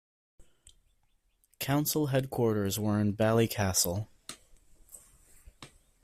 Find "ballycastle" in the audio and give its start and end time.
3.15-4.07